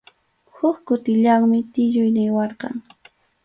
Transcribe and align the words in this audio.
Huk 0.55 0.77
kutillanmi 0.87 1.59
tiyuy 1.71 2.11
niwarqan. 2.15 2.75